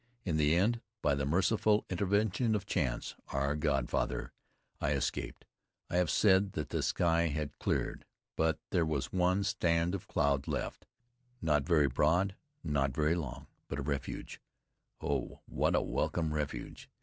[0.25, 4.33] In the end, by the merciful intervention of Chance, our godfather,
[4.79, 5.45] I escaped.
[5.91, 8.03] I have said that the sky had cleared.
[8.35, 10.87] But there was one strand of cloud left,
[11.39, 14.41] not very broad, not very long; but a refuge,
[15.01, 15.41] oh!
[15.45, 16.89] what a welcome refuge!